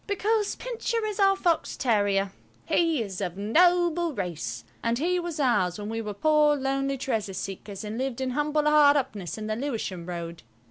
Because 0.07 0.55
Pincher 0.55 1.05
is 1.05 1.19
our 1.19 1.35
fox 1.35 1.77
terrier. 1.77 2.31
He 2.65 3.03
is 3.03 3.21
of 3.21 3.37
noble 3.37 4.13
race, 4.15 4.63
and 4.81 4.97
he 4.97 5.19
was 5.19 5.39
ours 5.39 5.77
when 5.77 5.89
we 5.89 6.01
were 6.01 6.15
poor, 6.15 6.55
lonely 6.55 6.97
treasure 6.97 7.33
seekers 7.35 7.83
and 7.83 7.99
lived 7.99 8.19
in 8.19 8.31
humble 8.31 8.63
hard 8.65 8.97
upness 8.97 9.37
in 9.37 9.45
the 9.45 9.55
Lewisham 9.55 10.07
Road. 10.07 10.41